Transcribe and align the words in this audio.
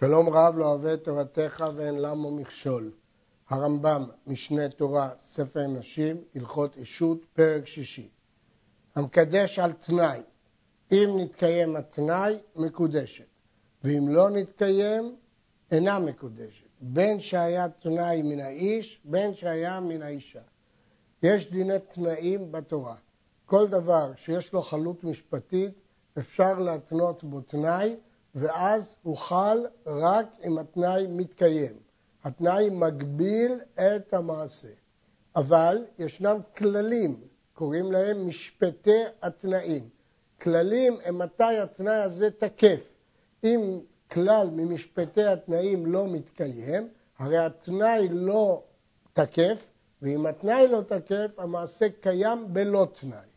שלום 0.00 0.28
רב 0.28 0.58
לא 0.58 0.66
אוהב 0.66 0.86
את 0.86 1.04
תורתך 1.04 1.64
ואין 1.74 1.98
למו 1.98 2.30
מכשול. 2.30 2.90
הרמב"ם, 3.48 4.04
משנה 4.26 4.68
תורה, 4.68 5.10
ספר 5.22 5.66
נשים, 5.66 6.16
הלכות 6.34 6.76
אישות, 6.76 7.24
פרק 7.32 7.66
שישי. 7.66 8.08
המקדש 8.94 9.58
על 9.58 9.72
תנאי, 9.72 10.20
אם 10.92 11.08
נתקיים 11.18 11.76
התנאי, 11.76 12.38
מקודשת, 12.56 13.24
ואם 13.84 14.08
לא 14.08 14.30
נתקיים, 14.30 15.16
אינה 15.70 15.98
מקודשת, 15.98 16.66
בין 16.80 17.20
שהיה 17.20 17.68
תנאי 17.68 18.22
מן 18.22 18.40
האיש, 18.40 19.00
בין 19.04 19.34
שהיה 19.34 19.80
מן 19.80 20.02
האישה. 20.02 20.42
יש 21.22 21.50
דיני 21.50 21.78
תנאים 21.78 22.52
בתורה. 22.52 22.96
כל 23.46 23.68
דבר 23.68 24.12
שיש 24.16 24.52
לו 24.52 24.62
חלות 24.62 25.04
משפטית, 25.04 25.72
אפשר 26.18 26.58
להתנות 26.58 27.24
בו 27.24 27.40
תנאי, 27.40 27.96
ואז 28.34 28.94
הוא 29.02 29.16
חל 29.16 29.66
רק 29.86 30.26
אם 30.44 30.58
התנאי 30.58 31.06
מתקיים. 31.08 31.76
התנאי 32.24 32.70
מגביל 32.70 33.60
את 33.74 34.14
המעשה. 34.14 34.68
אבל 35.36 35.84
ישנם 35.98 36.36
כללים, 36.56 37.20
קוראים 37.54 37.92
להם 37.92 38.28
משפטי 38.28 39.02
התנאים. 39.22 39.88
כללים 40.42 40.96
הם 41.04 41.18
מתי 41.18 41.58
התנאי 41.62 41.94
הזה 42.02 42.30
תקף. 42.30 42.88
אם 43.44 43.80
כלל 44.10 44.48
ממשפטי 44.52 45.24
התנאים 45.24 45.86
לא 45.86 46.06
מתקיים, 46.08 46.88
הרי 47.18 47.38
התנאי 47.38 48.08
לא 48.10 48.62
תקף, 49.12 49.68
ואם 50.02 50.26
התנאי 50.26 50.68
לא 50.68 50.80
תקף, 50.86 51.34
המעשה 51.38 51.86
קיים 52.00 52.54
בלא 52.54 52.86
תנאי. 53.00 53.28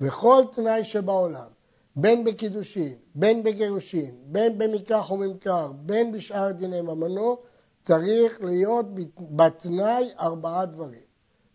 וכל 0.00 0.42
תנאי 0.54 0.84
שבעולם, 0.84 1.48
בין 1.96 2.24
בקידושין, 2.24 2.94
בין 3.14 3.42
בגירושין, 3.42 4.14
בין 4.24 4.58
במקרח 4.58 5.10
וממכר, 5.10 5.72
בין 5.72 6.12
בשאר 6.12 6.50
דיני 6.50 6.80
ממונו, 6.80 7.36
צריך 7.82 8.40
להיות 8.40 8.86
בתנאי 9.18 10.10
ארבעה 10.20 10.66
דברים. 10.66 11.12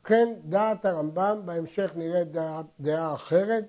ובכן, 0.07 0.33
דעת 0.43 0.85
הרמב"ם, 0.85 1.41
בהמשך 1.45 1.91
נראה 1.95 2.23
דעה, 2.23 2.61
דעה 2.79 3.13
אחרת, 3.13 3.65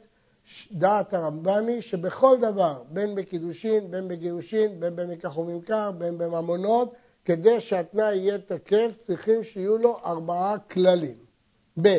דעת 0.73 1.15
הרמב"ם 1.15 1.67
היא 1.69 1.81
שבכל 1.81 2.37
דבר, 2.41 2.83
בין 2.89 3.15
בקידושין, 3.15 3.91
בין 3.91 4.09
בגירושין, 4.09 4.81
בין 4.81 4.97
במקרח 4.97 5.39
וממכר, 5.39 5.91
בין 5.91 6.19
בממונות, 6.19 6.95
כדי 7.25 7.61
שהתנאי 7.61 8.17
יהיה 8.17 8.39
תקף, 8.39 8.97
צריכים 9.01 9.43
שיהיו 9.43 9.79
לו 9.79 9.99
ארבעה 10.05 10.59
כללים. 10.59 11.17
ב', 11.83 11.99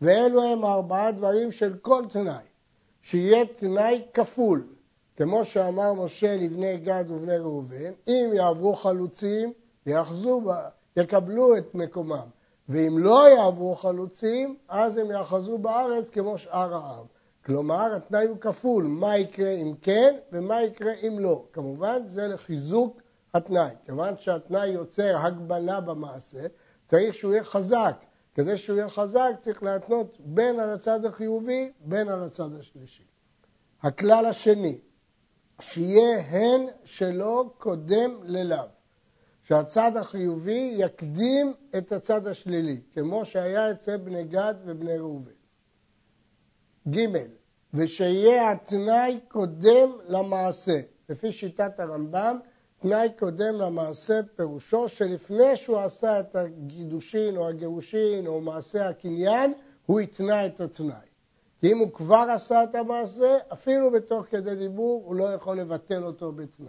ואלו 0.00 0.42
הם 0.42 0.64
ארבעה 0.64 1.12
דברים 1.12 1.52
של 1.52 1.76
כל 1.82 2.04
תנאי. 2.12 2.49
שיהיה 3.02 3.46
תנאי 3.46 4.02
כפול, 4.14 4.66
כמו 5.16 5.44
שאמר 5.44 5.92
משה 5.92 6.36
לבני 6.36 6.76
גד 6.76 7.04
ובני 7.08 7.38
ראובן, 7.38 7.92
אם 8.08 8.30
יעברו 8.34 8.76
חלוצים, 8.76 9.52
יאחזו 9.86 10.42
יקבלו 10.96 11.56
את 11.56 11.74
מקומם, 11.74 12.26
ואם 12.68 12.98
לא 12.98 13.28
יעברו 13.28 13.74
חלוצים, 13.74 14.56
אז 14.68 14.96
הם 14.96 15.10
יאחזו 15.10 15.58
בארץ 15.58 16.08
כמו 16.08 16.38
שאר 16.38 16.74
העם. 16.74 17.04
כלומר, 17.44 17.94
התנאי 17.96 18.26
הוא 18.26 18.36
כפול, 18.40 18.84
מה 18.84 19.18
יקרה 19.18 19.50
אם 19.50 19.74
כן 19.82 20.16
ומה 20.32 20.62
יקרה 20.62 20.92
אם 21.06 21.18
לא. 21.18 21.44
כמובן, 21.52 22.02
זה 22.06 22.28
לחיזוק 22.28 23.02
התנאי. 23.34 23.70
כיוון 23.86 24.14
שהתנאי 24.18 24.68
יוצר 24.68 25.16
הגבלה 25.16 25.80
במעשה, 25.80 26.46
צריך 26.90 27.14
שהוא 27.14 27.32
יהיה 27.32 27.44
חזק. 27.44 28.04
כדי 28.34 28.56
שהוא 28.56 28.76
יהיה 28.76 28.88
חזק 28.88 29.30
צריך 29.40 29.62
להתנות 29.62 30.18
בין 30.20 30.60
על 30.60 30.70
הצד 30.70 31.04
החיובי, 31.04 31.72
בין 31.80 32.08
על 32.08 32.24
הצד 32.24 32.54
השלישי. 32.60 33.04
הכלל 33.82 34.26
השני, 34.26 34.78
שיהיה 35.60 36.20
הן 36.20 36.66
שלא 36.84 37.54
קודם 37.58 38.20
ללאו. 38.22 38.64
שהצד 39.50 39.96
החיובי 39.96 40.74
יקדים 40.76 41.52
את 41.78 41.92
הצד 41.92 42.26
השלילי, 42.26 42.80
כמו 42.92 43.24
שהיה 43.24 43.70
אצל 43.70 43.96
בני 43.96 44.24
גד 44.24 44.54
ובני 44.64 44.98
ראובן. 44.98 45.30
ג' 46.90 47.06
ושיהיה 47.74 48.50
התנאי 48.50 49.20
קודם 49.28 49.90
למעשה. 50.08 50.80
לפי 51.08 51.32
שיטת 51.32 51.80
הרמב"ם, 51.80 52.38
תנאי 52.82 53.08
קודם 53.18 53.54
למעשה 53.54 54.20
פירושו 54.36 54.88
שלפני 54.88 55.56
שהוא 55.56 55.78
עשה 55.78 56.20
את 56.20 56.36
הגידושין 56.36 57.36
או 57.36 57.48
הגירושין 57.48 58.26
או 58.26 58.40
מעשה 58.40 58.88
הקניין, 58.88 59.52
הוא 59.86 60.00
התנה 60.00 60.46
את 60.46 60.60
התנאי. 60.60 60.94
כי 61.60 61.72
אם 61.72 61.78
הוא 61.78 61.92
כבר 61.92 62.26
עשה 62.34 62.64
את 62.64 62.74
המעשה, 62.74 63.36
אפילו 63.52 63.90
בתוך 63.90 64.26
כדי 64.30 64.56
דיבור, 64.56 65.02
הוא 65.06 65.16
לא 65.16 65.24
יכול 65.24 65.60
לבטל 65.60 66.04
אותו 66.04 66.32
בתנאי. 66.32 66.68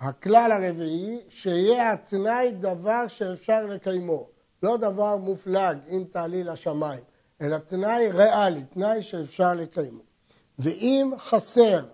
הכלל 0.00 0.50
הרביעי, 0.52 1.20
שיהיה 1.28 1.92
התנאי 1.92 2.52
דבר 2.52 3.08
שאפשר 3.08 3.66
לקיימו, 3.66 4.28
לא 4.62 4.76
דבר 4.76 5.16
מופלג 5.16 5.78
אם 5.88 6.04
תעלי 6.10 6.44
לשמיים, 6.44 7.02
אלא 7.40 7.58
תנאי 7.58 8.10
ריאלי, 8.12 8.64
תנאי 8.64 9.02
שאפשר 9.02 9.54
לקיימו. 9.54 10.02
ואם 10.58 11.12
חסר 11.18 11.84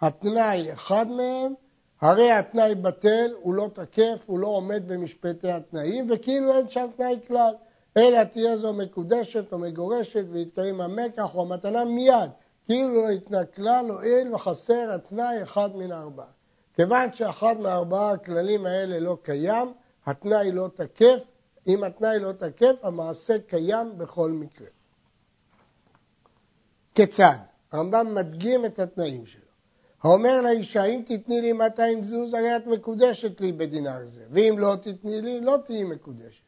התנאי 0.00 0.72
אחד 0.72 1.06
מהם, 1.08 1.54
הרי 2.00 2.30
התנאי 2.30 2.74
בטל, 2.74 3.34
הוא 3.40 3.54
לא 3.54 3.68
תקף, 3.74 4.24
הוא 4.26 4.38
לא 4.38 4.46
עומד 4.46 4.82
במשפטי 4.86 5.52
התנאים, 5.52 6.10
וכאילו 6.10 6.56
אין 6.56 6.68
שם 6.68 6.86
תנאי 6.96 7.18
כלל. 7.26 7.54
אלא 7.96 8.24
תהיה 8.24 8.56
זו 8.56 8.72
מקודשת 8.72 9.52
או 9.52 9.58
מגורשת 9.58 10.24
ויתקיים 10.30 10.80
המקח 10.80 11.34
או 11.34 11.42
המתנה 11.42 11.84
מיד, 11.84 12.30
כאילו 12.66 13.02
לא 13.02 13.08
התנה 13.08 13.44
כלל, 13.44 13.90
הואיל 13.90 14.34
וחסר 14.34 14.92
התנאי 14.94 15.42
אחד 15.42 15.76
מן 15.76 15.92
הארבעה. 15.92 16.26
כיוון 16.74 17.12
שאחד 17.12 17.60
מהארבעה 17.60 18.12
הכללים 18.12 18.66
האלה 18.66 18.98
לא 18.98 19.16
קיים, 19.22 19.72
התנאי 20.06 20.52
לא 20.52 20.68
תקף, 20.74 21.24
אם 21.66 21.84
התנאי 21.84 22.18
לא 22.18 22.32
תקף, 22.32 22.80
המעשה 22.82 23.38
קיים 23.38 23.98
בכל 23.98 24.30
מקרה. 24.30 24.68
כיצד? 26.94 27.36
הרמב"ם 27.72 28.14
מדגים 28.14 28.66
את 28.66 28.78
התנאים 28.78 29.26
שלו. 29.26 29.49
האומר 30.02 30.40
לאישה, 30.40 30.84
אם 30.84 31.02
תתני 31.06 31.40
לי 31.40 31.52
200 31.52 32.04
זוז, 32.04 32.34
הרי 32.34 32.56
את 32.56 32.66
מקודשת 32.66 33.40
לי 33.40 33.52
בדינר 33.52 34.06
זה, 34.06 34.22
ואם 34.30 34.54
לא 34.58 34.74
תתני 34.82 35.20
לי, 35.20 35.40
לא 35.40 35.56
תהיי 35.66 35.84
מקודשת. 35.84 36.42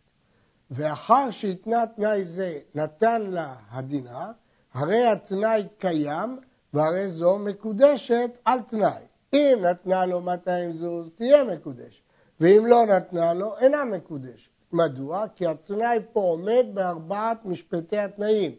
ואחר 0.70 1.30
שהתנה 1.30 1.84
תנאי 1.96 2.24
זה, 2.24 2.58
נתן 2.74 3.22
לה 3.22 3.54
הדינר, 3.70 4.30
הרי 4.74 5.06
התנאי 5.06 5.62
קיים, 5.78 6.38
והרי 6.74 7.08
זו 7.08 7.38
מקודשת 7.38 8.38
על 8.44 8.60
תנאי. 8.60 9.02
אם 9.34 9.58
נתנה 9.62 10.06
לו 10.06 10.20
200 10.20 10.72
זוז, 10.72 11.10
תהיה 11.16 11.44
מקודשת, 11.44 12.02
ואם 12.40 12.66
לא 12.66 12.86
נתנה 12.86 13.34
לו, 13.34 13.58
אינה 13.58 13.84
מקודשת. 13.84 14.50
מדוע? 14.72 15.24
כי 15.36 15.46
התנאי 15.46 15.98
פה 16.12 16.20
עומד 16.20 16.66
בארבעת 16.74 17.44
משפטי 17.44 17.98
התנאים. 17.98 18.52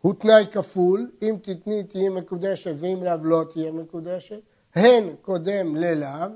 הוא 0.00 0.14
תנאי 0.14 0.46
כפול, 0.52 1.10
אם 1.22 1.36
תתני 1.42 1.84
תהיי 1.84 2.08
מקודשת 2.08 2.74
ואם 2.76 3.04
לאו 3.04 3.16
לא 3.22 3.44
תהיה 3.52 3.72
מקודשת, 3.72 4.40
הן 4.74 5.14
קודם 5.22 5.76
ללאו, 5.76 6.28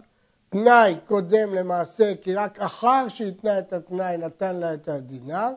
תנאי 0.48 0.94
קודם 1.06 1.54
למעשה 1.54 2.12
כי 2.22 2.34
רק 2.34 2.60
אחר 2.60 3.08
שהתנה 3.08 3.58
את 3.58 3.72
התנאי 3.72 4.16
נתן 4.16 4.56
לה 4.56 4.74
את 4.74 4.88
הדינר, 4.88 5.50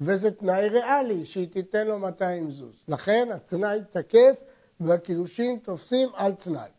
וזה 0.00 0.30
תנאי 0.30 0.68
ריאלי 0.68 1.26
שהיא 1.26 1.48
תיתן 1.48 1.86
לו 1.86 1.98
200 1.98 2.50
זוז. 2.50 2.74
לכן 2.88 3.28
התנאי 3.32 3.80
תקף 3.90 4.40
והקידושין 4.80 5.58
תופסים 5.62 6.08
על 6.14 6.32
תנאי. 6.32 6.70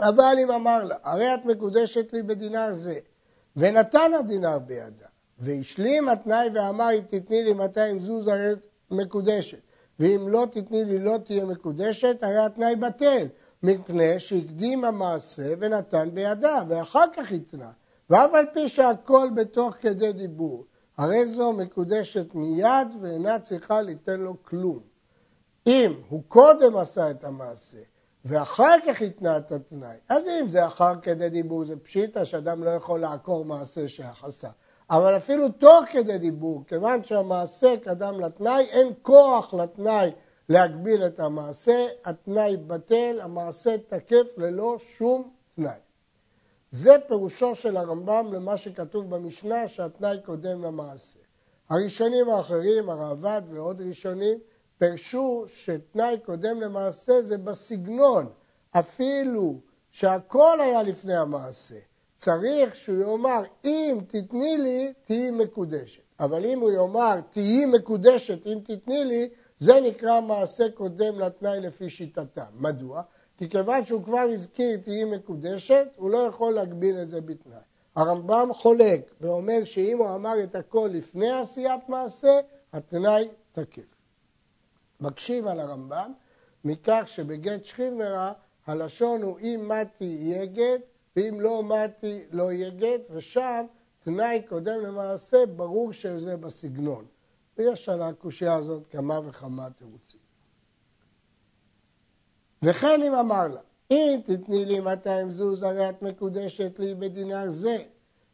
אבל 0.00 0.34
אם 0.42 0.50
אמר 0.50 0.84
לה, 0.84 0.96
הרי 1.02 1.34
את 1.34 1.44
מקודשת 1.44 2.12
לי 2.12 2.22
בדינר 2.22 2.72
זה, 2.72 2.98
ונתן 3.56 4.12
הדינר 4.18 4.58
בידה, 4.58 5.06
והשלים 5.38 6.08
התנאי 6.08 6.48
ואמר 6.54 6.88
אם 6.94 7.00
תתני 7.08 7.42
לי 7.44 7.52
200 7.52 8.00
זוז 8.00 8.28
הרי 8.28 8.52
מקודשת. 8.90 9.67
ואם 9.98 10.28
לא 10.28 10.46
תתני 10.50 10.84
לי 10.84 10.98
לא 10.98 11.16
תהיה 11.24 11.44
מקודשת, 11.44 12.16
הרי 12.22 12.38
התנאי 12.38 12.76
בטל, 12.76 13.26
מפני 13.62 14.18
שהקדים 14.18 14.84
המעשה 14.84 15.54
ונתן 15.58 16.08
בידה, 16.14 16.62
ואחר 16.68 17.04
כך 17.16 17.32
התנה. 17.32 17.70
ואף 18.10 18.34
על 18.34 18.46
פי 18.54 18.68
שהכל 18.68 19.28
בתוך 19.34 19.74
כדי 19.80 20.12
דיבור, 20.12 20.64
הרי 20.98 21.26
זו 21.26 21.52
מקודשת 21.52 22.34
מיד 22.34 22.88
ואינה 23.00 23.38
צריכה 23.38 23.82
ליתן 23.82 24.20
לו 24.20 24.42
כלום. 24.42 24.80
אם 25.66 25.92
הוא 26.08 26.22
קודם 26.28 26.76
עשה 26.76 27.10
את 27.10 27.24
המעשה 27.24 27.78
ואחר 28.24 28.74
כך 28.86 29.02
התנה 29.02 29.36
את 29.36 29.52
התנאי, 29.52 29.96
אז 30.08 30.24
אם 30.28 30.48
זה 30.48 30.66
אחר 30.66 31.00
כדי 31.02 31.28
דיבור 31.28 31.64
זה 31.64 31.76
פשיטה 31.76 32.24
שאדם 32.24 32.64
לא 32.64 32.70
יכול 32.70 33.00
לעקור 33.00 33.44
מעשה 33.44 33.88
שעשה. 33.88 34.48
אבל 34.90 35.16
אפילו 35.16 35.48
תוך 35.48 35.84
כדי 35.92 36.18
דיבור, 36.18 36.64
כיוון 36.66 37.04
שהמעשה 37.04 37.74
קדם 37.84 38.20
לתנאי, 38.20 38.64
אין 38.64 38.92
כוח 39.02 39.54
לתנאי 39.54 40.10
להגביל 40.48 41.06
את 41.06 41.20
המעשה, 41.20 41.86
התנאי 42.04 42.56
בטל, 42.56 43.20
המעשה 43.22 43.76
תקף 43.88 44.26
ללא 44.36 44.76
שום 44.98 45.30
תנאי. 45.56 45.78
זה 46.70 46.96
פירושו 47.08 47.54
של 47.54 47.76
הרמב"ם 47.76 48.28
למה 48.32 48.56
שכתוב 48.56 49.10
במשנה 49.10 49.68
שהתנאי 49.68 50.18
קודם 50.24 50.64
למעשה. 50.64 51.18
הראשונים 51.70 52.28
האחרים, 52.28 52.90
הראב"ד 52.90 53.42
ועוד 53.50 53.80
ראשונים, 53.80 54.38
פירשו 54.78 55.44
שתנאי 55.48 56.18
קודם 56.24 56.60
למעשה 56.60 57.22
זה 57.22 57.38
בסגנון, 57.38 58.26
אפילו 58.70 59.60
שהכל 59.90 60.60
היה 60.60 60.82
לפני 60.82 61.16
המעשה. 61.16 61.87
צריך 62.18 62.76
שהוא 62.76 63.00
יאמר, 63.00 63.42
אם 63.64 63.98
תתני 64.06 64.58
לי, 64.58 64.92
תהיי 65.04 65.30
מקודשת. 65.30 66.02
אבל 66.20 66.46
אם 66.46 66.60
הוא 66.60 66.70
יאמר, 66.70 67.20
תהיי 67.30 67.66
מקודשת 67.66 68.46
אם 68.46 68.58
תתני 68.64 69.04
לי, 69.04 69.28
זה 69.58 69.80
נקרא 69.80 70.20
מעשה 70.20 70.70
קודם 70.70 71.20
לתנאי 71.20 71.60
לפי 71.60 71.90
שיטתם. 71.90 72.44
מדוע? 72.54 73.02
כי 73.36 73.48
כיוון 73.48 73.84
שהוא 73.84 74.04
כבר 74.04 74.26
הזכיר 74.32 74.76
תהיי 74.76 75.04
מקודשת, 75.04 75.88
הוא 75.96 76.10
לא 76.10 76.18
יכול 76.18 76.52
להגביל 76.54 76.98
את 76.98 77.10
זה 77.10 77.20
בתנאי. 77.20 77.58
הרמב"ם 77.96 78.48
חולק 78.52 79.10
ואומר 79.20 79.64
שאם 79.64 79.98
הוא 79.98 80.14
אמר 80.14 80.42
את 80.42 80.54
הכל 80.54 80.90
לפני 80.92 81.30
עשיית 81.30 81.88
מעשה, 81.88 82.40
התנאי 82.72 83.28
תקף. 83.52 83.94
מקשיב 85.00 85.46
על 85.46 85.60
הרמב"ם 85.60 86.12
מכך 86.64 87.02
שבגט 87.06 87.64
שכיבמרה 87.64 88.32
הלשון 88.66 89.22
הוא 89.22 89.38
אם 89.38 89.68
מתי 89.68 90.04
יהיה 90.04 90.44
גט 90.44 90.80
ואם 91.18 91.40
לא 91.40 91.62
מתי 91.62 92.24
לא 92.30 92.52
יהיה 92.52 92.70
גט 92.70 93.00
ושם 93.10 93.66
תנאי 94.04 94.42
קודם 94.48 94.80
למעשה 94.80 95.46
ברור 95.46 95.92
שזה 95.92 96.36
בסגנון. 96.36 97.04
ויש 97.56 97.88
על 97.88 98.02
הקושייה 98.02 98.54
הזאת 98.54 98.86
כמה 98.86 99.20
וכמה 99.24 99.70
תירוצים. 99.70 100.20
וכן 102.62 103.02
אם 103.02 103.14
אמר 103.14 103.48
לה, 103.48 103.60
אם 103.90 104.20
תתני 104.24 104.64
לי 104.64 104.80
200 104.80 105.30
זוז 105.30 105.62
הרי 105.62 105.88
את 105.88 106.02
מקודשת 106.02 106.78
לי 106.78 106.94
בדינר 106.94 107.50
זה, 107.50 107.76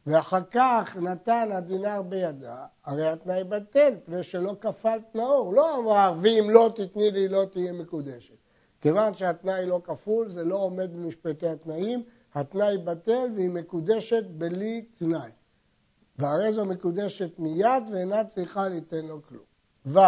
ואחר 0.06 0.42
כך 0.50 0.96
נתן 0.96 1.48
הדינר 1.52 2.02
בידה, 2.02 2.66
הרי 2.84 3.08
התנאי 3.08 3.44
בטל, 3.44 3.94
פני 4.04 4.22
שלא 4.22 4.56
כפל 4.60 4.98
תנאו, 5.12 5.36
הוא 5.36 5.54
לא 5.54 5.78
אמר, 5.78 6.14
ואם 6.22 6.48
לא 6.50 6.72
תתני 6.75 7.10
לי 7.10 7.28
לא 7.28 7.44
תהיה 7.52 7.72
מקודשת. 7.72 8.36
כיוון 8.81 9.14
שהתנאי 9.14 9.66
לא 9.66 9.81
כפול, 9.84 10.28
זה 10.28 10.44
לא 10.44 10.56
עומד 10.56 10.92
במשפטי 10.92 11.48
התנאים, 11.48 12.02
התנאי 12.34 12.78
בטל 12.78 13.28
והיא 13.34 13.50
מקודשת 13.50 14.25
בלי 14.25 14.82
תנאי. 14.98 15.31
והרי 16.19 16.52
זו 16.52 16.64
מקודשת 16.64 17.38
מיד 17.38 17.82
ואינה 17.92 18.25
צריכה 18.25 18.69
ליתן 18.69 19.06
לו 19.06 19.20
כלום. 19.28 19.44
ו. 19.86 19.98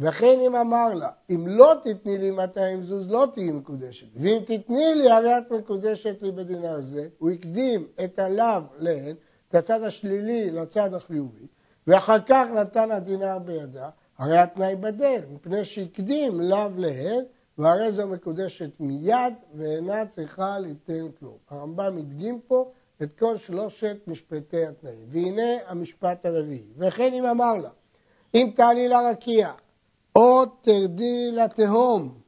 וכן 0.00 0.38
אם 0.46 0.56
אמר 0.56 0.94
לה, 0.94 1.10
אם 1.30 1.46
לא 1.48 1.74
תתני 1.82 2.18
לי 2.18 2.30
200 2.30 2.82
זוז, 2.82 3.10
לא 3.10 3.26
תהיי 3.34 3.50
מקודשת. 3.50 4.06
ואם 4.16 4.38
תתני 4.46 4.94
לי, 4.94 5.10
הרי 5.10 5.38
את 5.38 5.50
מקודשת 5.50 6.22
לי 6.22 6.32
בדינה 6.32 6.70
הזה. 6.70 7.08
הוא 7.18 7.30
הקדים 7.30 7.86
את 8.04 8.18
הלאו 8.18 8.60
להן, 8.78 9.16
את 9.48 9.54
הצד 9.54 9.82
השלילי 9.82 10.50
לצד 10.50 10.94
החיובי, 10.94 11.46
ואחר 11.86 12.20
כך 12.26 12.46
נתן 12.54 12.90
הדינר 12.90 13.38
בידה, 13.38 13.88
הרי 14.18 14.38
התנאי 14.38 14.76
בדל, 14.76 15.20
מפני 15.30 15.64
שהקדים 15.64 16.40
לאו 16.40 16.68
להן, 16.76 17.24
והרי 17.58 17.92
זו 17.92 18.06
מקודשת 18.06 18.70
מיד 18.80 19.34
ואינה 19.54 20.06
צריכה 20.06 20.58
ליתן 20.58 21.08
כלום. 21.18 21.36
הרמב"ם 21.50 21.98
הדגים 21.98 22.40
פה 22.40 22.70
את 23.02 23.08
כל 23.18 23.36
שלושת 23.36 23.96
משפטי 24.06 24.66
התנאים. 24.66 25.04
והנה 25.08 25.52
המשפט 25.66 26.26
הרביעי. 26.26 26.66
וכן 26.76 27.12
אם 27.12 27.24
אמר 27.24 27.56
לה, 27.56 27.70
אם 28.34 28.50
תעלי 28.54 28.88
לרקיע 28.88 29.52
או 30.16 30.46
תרדי 30.46 31.30
לתהום, 31.32 32.20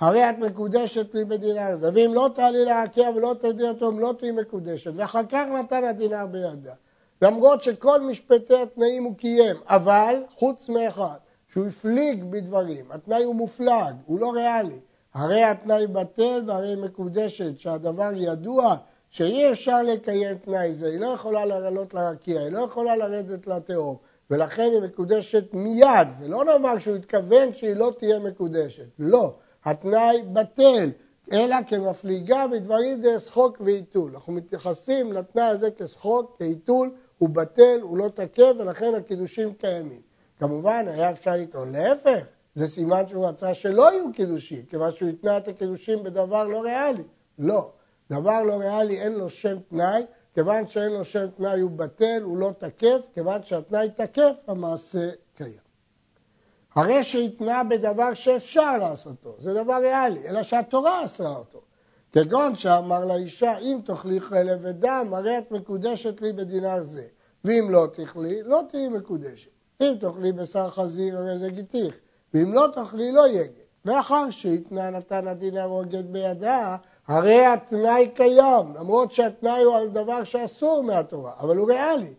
הרי 0.00 0.30
את 0.30 0.38
מקודשת 0.38 1.14
לי 1.14 1.24
בדינר 1.24 1.62
הזה, 1.62 1.90
ואם 1.94 2.14
לא 2.14 2.30
תעלי 2.34 2.64
לרקיע 2.64 3.10
ולא 3.10 3.34
תרדי 3.40 3.62
לתהום, 3.62 3.98
לא 3.98 4.14
תהיי 4.18 4.32
מקודשת, 4.32 4.90
ואחר 4.94 5.26
כך 5.28 5.46
נתן 5.58 5.84
הדינר 5.84 6.26
בידה. 6.26 6.74
למרות 7.22 7.62
שכל 7.62 8.00
משפטי 8.00 8.56
התנאים 8.56 9.04
הוא 9.04 9.16
קיים, 9.16 9.56
אבל 9.66 10.22
חוץ 10.34 10.68
מאחד, 10.68 11.18
שהוא 11.52 11.66
הפליג 11.66 12.24
בדברים, 12.24 12.84
התנאי 12.90 13.24
הוא 13.24 13.34
מופלג, 13.34 13.94
הוא 14.06 14.20
לא 14.20 14.32
ריאלי. 14.32 14.80
הרי 15.14 15.42
התנאי 15.42 15.86
בטל 15.86 16.42
והרי 16.46 16.76
מקודשת, 16.76 17.58
שהדבר 17.58 18.10
ידוע 18.14 18.76
שאי 19.10 19.52
אפשר 19.52 19.82
לקיים 19.82 20.38
תנאי 20.38 20.74
זה, 20.74 20.86
היא 20.86 21.00
לא 21.00 21.06
יכולה 21.06 21.44
לעלות 21.44 21.94
לרקיע, 21.94 22.40
היא 22.40 22.52
לא 22.52 22.58
יכולה 22.58 22.96
לרדת 22.96 23.46
לתהום, 23.46 23.96
ולכן 24.30 24.70
היא 24.72 24.80
מקודשת 24.82 25.44
מיד, 25.52 26.08
ולא 26.20 26.44
נאמר 26.44 26.78
שהוא 26.78 26.96
התכוון 26.96 27.54
שהיא 27.54 27.76
לא 27.76 27.92
תהיה 27.98 28.18
מקודשת, 28.18 28.88
לא, 28.98 29.34
התנאי 29.64 30.22
בטל, 30.32 30.90
אלא 31.32 31.56
כמפליגה 31.66 32.46
בדברים 32.46 33.02
דרך 33.02 33.20
שחוק 33.20 33.56
ועיתול. 33.60 34.10
אנחנו 34.14 34.32
מתייחסים 34.32 35.12
לתנאי 35.12 35.44
הזה 35.44 35.68
כשחוק, 35.78 36.36
כעיתול, 36.38 36.90
הוא 37.18 37.28
בטל, 37.28 37.78
הוא 37.82 37.98
לא 37.98 38.08
תקף, 38.08 38.52
ולכן 38.58 38.94
הקידושים 38.94 39.54
קיימים. 39.54 40.07
כמובן, 40.38 40.84
היה 40.88 41.10
אפשר 41.10 41.36
לטעון 41.36 41.72
להפך, 41.72 42.24
זה 42.54 42.68
סימן 42.68 43.08
שהוא 43.08 43.26
רצה 43.26 43.54
שלא 43.54 43.92
יהיו 43.92 44.12
קידושים, 44.12 44.62
כיוון 44.62 44.92
שהוא 44.92 45.08
התנה 45.08 45.36
את 45.36 45.48
הקידושים 45.48 46.02
בדבר 46.02 46.44
לא 46.44 46.60
ריאלי. 46.60 47.02
לא, 47.38 47.70
דבר 48.10 48.42
לא 48.42 48.52
ריאלי 48.52 49.00
אין 49.00 49.12
לו 49.12 49.30
שם 49.30 49.58
תנאי, 49.70 50.02
כיוון 50.34 50.66
שאין 50.66 50.92
לו 50.92 51.04
שם 51.04 51.26
תנאי 51.36 51.60
הוא 51.60 51.70
בטל, 51.70 52.22
הוא 52.22 52.38
לא 52.38 52.50
תקף, 52.58 53.08
כיוון 53.14 53.42
שהתנאי 53.42 53.88
תקף, 53.96 54.42
המעשה 54.46 55.10
קיים. 55.36 55.68
הרי 56.74 57.02
שהתנה 57.02 57.64
בדבר 57.64 58.14
שאפשר 58.14 58.78
לעשותו, 58.78 59.36
זה 59.38 59.54
דבר 59.54 59.78
ריאלי, 59.80 60.28
אלא 60.28 60.42
שהתורה 60.42 61.04
אסרה 61.04 61.36
אותו. 61.36 61.60
כגון 62.12 62.54
שאמר 62.54 63.04
לאישה, 63.04 63.58
אם 63.58 63.80
תאכלי 63.84 64.20
חלב 64.20 64.58
ודם, 64.62 65.08
הרי 65.12 65.38
את 65.38 65.50
מקודשת 65.50 66.20
לי 66.20 66.32
בדינר 66.32 66.82
זה. 66.82 67.06
ואם 67.44 67.68
לא 67.70 67.86
תאכלי, 67.94 68.42
לא 68.42 68.60
תהיי 68.70 68.88
מקודשת. 68.88 69.57
אם 69.80 69.94
תאכלי 70.00 70.32
בשר 70.32 70.70
חזיר, 70.70 71.18
הרי 71.18 71.38
זה 71.38 71.50
גיתיך. 71.50 71.94
ואם 72.34 72.52
לא 72.52 72.66
תאכלי 72.74 73.12
לא 73.12 73.28
יהיה 73.28 73.44
גט. 73.44 73.52
ואחר 73.84 74.30
שהתנה 74.30 74.90
נתן 74.90 75.28
הדין 75.28 75.56
הרוג 75.56 75.86
גט 75.86 76.04
בידה, 76.04 76.76
הרי 77.08 77.46
התנאי 77.46 78.10
קיים, 78.14 78.74
למרות 78.74 79.12
שהתנאי 79.12 79.62
הוא 79.62 79.76
על 79.76 79.88
דבר 79.88 80.24
שאסור 80.24 80.82
מהתורה, 80.82 81.32
אבל 81.40 81.56
הוא 81.56 81.68
ריאלי. 81.68 82.14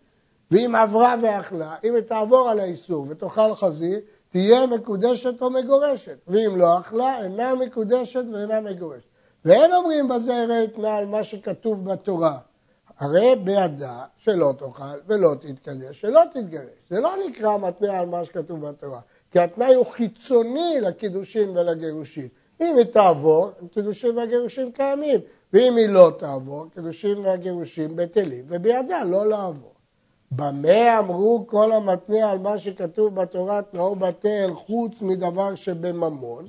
ואם 0.51 0.75
עברה 0.75 1.15
ואכלה, 1.21 1.75
אם 1.83 1.95
היא 1.95 2.03
תעבור 2.03 2.49
על 2.49 2.59
האיסור 2.59 3.05
ותאכל 3.09 3.55
חזיר, 3.55 3.99
תהיה 4.29 4.65
מקודשת 4.65 5.41
או 5.41 5.49
מגורשת. 5.49 6.17
ואם 6.27 6.55
לא 6.57 6.79
אכלה, 6.79 7.23
אינה 7.23 7.55
מקודשת 7.55 8.23
ואינה 8.33 8.61
מגורשת. 8.61 9.07
ואין 9.45 9.73
אומרים 9.73 10.07
בזה 10.07 10.41
הרי 10.41 10.63
התנה 10.63 10.95
על 10.95 11.05
מה 11.05 11.23
שכתוב 11.23 11.85
בתורה. 11.85 12.37
הרי 12.99 13.35
בידה 13.43 14.03
שלא 14.17 14.53
תאכל 14.57 14.83
ולא 15.07 15.35
תתקדש, 15.41 16.01
שלא 16.01 16.21
תתגרש. 16.33 16.89
זה 16.89 16.99
לא 16.99 17.13
נקרא 17.27 17.57
מתנה 17.57 17.99
על 17.99 18.05
מה 18.05 18.25
שכתוב 18.25 18.67
בתורה. 18.67 18.99
כי 19.31 19.39
התנאי 19.39 19.73
הוא 19.73 19.85
חיצוני 19.85 20.81
לקידושין 20.81 21.49
ולגירושין. 21.49 22.27
אם 22.61 22.75
היא 22.77 22.85
תעבור, 22.85 23.51
קידושין 23.71 24.17
והגירושין 24.17 24.71
קיימים, 24.71 25.19
ואם 25.53 25.75
היא 25.77 25.89
לא 25.89 26.11
תעבור, 26.19 26.65
קידושין 26.73 27.17
והגירושין 27.17 27.95
בטלים, 27.95 28.45
ובידה 28.47 29.03
לא 29.03 29.29
לעבור. 29.29 29.73
במה 30.31 30.99
אמרו 30.99 31.43
כל 31.47 31.71
המתנה 31.71 32.31
על 32.31 32.39
מה 32.39 32.57
שכתוב 32.57 33.15
בתורה 33.15 33.61
תנאו 33.61 33.95
בטל 33.95 34.51
חוץ 34.55 35.01
מדבר 35.01 35.55
שבממון? 35.55 36.47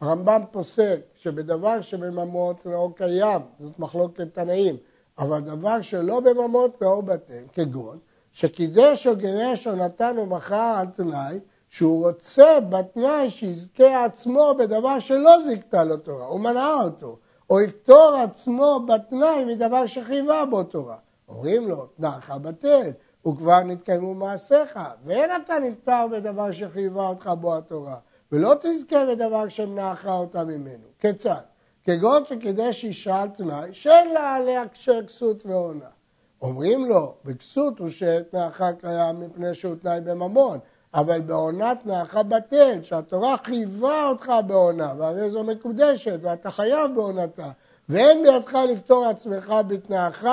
הרמב"ם 0.00 0.42
פוסק 0.50 1.00
שבדבר 1.16 1.80
שבממון 1.80 2.54
תנאו 2.62 2.92
קיים, 2.92 3.40
זאת 3.60 3.78
מחלוקת 3.78 4.34
תנאים, 4.34 4.76
אבל 5.20 5.40
דבר 5.40 5.82
שלא 5.82 6.20
בממון 6.20 6.70
תנאו 6.78 7.02
בטל, 7.02 7.42
כגון 7.52 7.98
שקידש 8.32 9.06
או 9.06 9.16
גירש 9.16 9.66
או 9.66 9.74
נתן 9.74 10.18
או 10.18 10.26
מכר 10.26 10.74
על 10.80 10.86
תנאי, 10.86 11.40
שהוא 11.70 12.06
רוצה 12.06 12.60
בתנאי 12.68 13.30
שיזכה 13.30 14.04
עצמו 14.04 14.54
בדבר 14.58 14.98
שלא 14.98 15.42
זיכתה 15.46 15.84
לו 15.84 15.96
תורה, 15.96 16.26
הוא 16.26 16.40
מנעה 16.40 16.82
אותו, 16.82 17.18
או 17.50 17.60
יפתור 17.60 18.16
עצמו 18.24 18.80
בתנאי 18.88 19.44
מדבר 19.44 19.86
שחייבה 19.86 20.44
בו 20.44 20.62
תורה. 20.62 20.96
אומרים 21.28 21.68
לו, 21.68 21.86
תנאך 21.86 22.30
בטל, 22.30 22.90
וכבר 23.26 23.60
נתקיימו 23.62 24.14
מעשיך, 24.14 24.78
ואין 25.04 25.30
אתה 25.44 25.58
נפטר 25.58 26.06
בדבר 26.12 26.52
שחייבה 26.52 27.08
אותך 27.08 27.30
בו 27.40 27.56
התורה, 27.56 27.96
ולא 28.32 28.54
תזכה 28.60 29.06
בדבר 29.06 29.48
שמנעך 29.48 30.06
אותה 30.06 30.44
ממנו. 30.44 30.84
כיצד? 30.98 31.49
כגון 31.90 32.24
שקידש 32.24 32.84
אישה 32.84 33.22
על 33.22 33.28
תנאי 33.28 33.68
שאין 33.72 34.12
לה 34.12 34.34
עליה 34.34 34.68
קשר 34.68 35.06
כסות 35.06 35.46
ועונה. 35.46 35.88
אומרים 36.42 36.84
לו, 36.84 37.14
בכסות 37.24 37.78
הוא 37.78 37.88
שתנאך 37.88 38.62
קיים 38.80 39.20
מפני 39.20 39.54
שהוא 39.54 39.74
תנאי 39.82 40.00
בממון, 40.00 40.58
אבל 40.94 41.20
בעונת 41.20 41.86
נעך 41.86 42.16
בטל, 42.16 42.78
שהתורה 42.82 43.36
חייבה 43.44 44.08
אותך 44.08 44.32
בעונה, 44.46 44.92
והרי 44.98 45.30
זו 45.30 45.44
מקודשת, 45.44 46.18
ואתה 46.22 46.50
חייב 46.50 46.94
בעונתה, 46.94 47.50
ואין 47.88 48.22
בידך 48.22 48.54
לפתור 48.68 49.06
עצמך 49.06 49.54
בתנאך, 49.66 50.26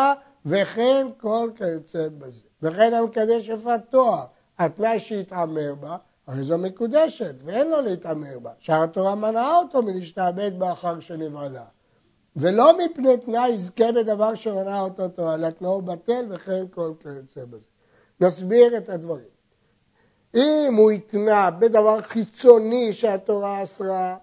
וכן 0.45 1.07
כל 1.19 1.49
כיוצא 1.55 2.07
בזה. 2.17 2.43
וכן 2.61 2.93
המקדש 2.93 3.47
יפת 3.47 3.79
תואר, 3.89 4.23
התנאי 4.59 4.99
שהתעמר 4.99 5.75
בה, 5.79 5.95
הרי 6.27 6.43
זו 6.43 6.57
מקודשת, 6.57 7.35
ואין 7.43 7.69
לו 7.69 7.81
להתעמר 7.81 8.39
בה. 8.39 8.51
שאר 8.59 8.83
התורה 8.83 9.15
מנעה 9.15 9.57
אותו 9.57 9.81
מלהשתעבד 9.81 10.59
בה 10.59 10.71
אחר 10.71 10.99
שנבעלה. 10.99 11.63
ולא 12.35 12.77
מפני 12.77 13.17
תנאי 13.17 13.49
יזכה 13.49 13.91
בדבר 13.91 14.35
שמנעה 14.35 14.81
אותו 14.81 15.07
תורה, 15.07 15.35
אלא 15.35 15.49
תנאו 15.49 15.81
בטל 15.81 16.25
וכן 16.29 16.65
כל 16.71 16.93
כיוצא 17.03 17.45
בזה. 17.45 17.65
נסביר 18.21 18.77
את 18.77 18.89
הדברים. 18.89 19.37
אם 20.35 20.73
הוא 20.77 20.91
התנה 20.91 21.51
בדבר 21.51 22.01
חיצוני 22.01 22.93
שהתורה 22.93 23.63
אסרה, 23.63 24.17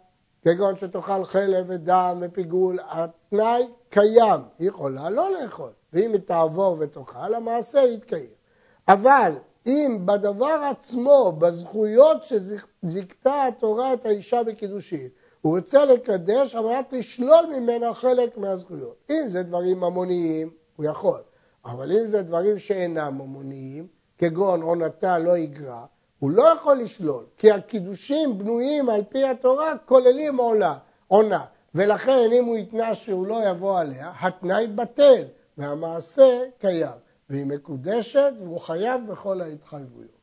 כגון 0.45 0.77
שתאכל 0.77 1.25
חלב 1.25 1.65
ודם 1.69 2.19
ופיגול, 2.21 2.79
התנאי 2.89 3.69
קיים, 3.91 4.41
היא 4.59 4.69
יכולה 4.69 5.11
לא 5.11 5.29
לאכול, 5.33 5.71
ואם 5.93 6.13
היא 6.13 6.21
תעבור 6.21 6.77
ותאכל, 6.81 7.35
המעשה 7.35 7.81
יתקיים. 7.81 8.31
אבל 8.89 9.33
אם 9.67 9.99
בדבר 10.05 10.69
עצמו, 10.71 11.33
בזכויות 11.39 12.25
שזיכתה 12.25 13.45
התורה 13.47 13.93
את 13.93 14.07
האישה 14.07 14.43
בקידושין, 14.43 15.09
הוא 15.41 15.57
רוצה 15.59 15.85
לקדש 15.85 16.55
על 16.55 16.65
מנת 16.65 16.93
לשלול 16.93 17.47
ממנה 17.57 17.95
חלק 17.95 18.39
מהזכויות. 18.39 18.97
אם 19.11 19.29
זה 19.29 19.43
דברים 19.43 19.81
ממוניים, 19.81 20.51
הוא 20.77 20.87
יכול. 20.87 21.21
אבל 21.65 21.93
אם 21.93 22.07
זה 22.07 22.23
דברים 22.23 22.59
שאינם 22.59 23.15
ממוניים, 23.15 23.87
כגון 24.19 24.63
עונתה 24.63 25.19
לא 25.19 25.37
יגרע, 25.37 25.85
הוא 26.19 26.31
לא 26.31 26.43
יכול 26.43 26.79
לשלול, 26.79 27.25
כי 27.39 27.51
הקידושים 27.51 28.39
בנויים 28.39 28.91
על 28.91 29.03
פי 29.09 29.25
התורה 29.25 29.73
כוללים 29.87 30.37
עולה, 30.37 30.75
עונה. 31.09 31.45
ולכן 31.75 32.29
אם 32.33 32.45
הוא 32.45 32.57
יתנה 32.57 32.95
שהוא 32.95 33.27
לא 33.27 33.49
יבוא 33.49 33.81
עליה, 33.81 34.13
התנאי 34.21 34.67
בטל 34.67 35.23
והמעשה 35.59 36.41
קיים. 36.59 37.04
והיא 37.35 37.47
מקודשת 37.47 38.33
והוא 38.41 38.61
חייב 38.61 39.01
בכל 39.11 39.41
ההתחייבויות. 39.41 40.19